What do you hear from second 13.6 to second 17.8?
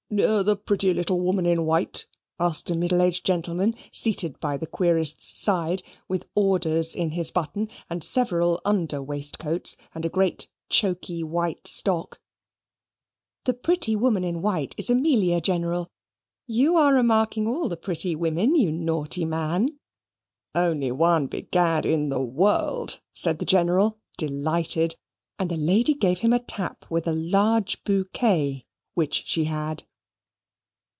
pretty woman in white is Amelia, General: you are remarking all the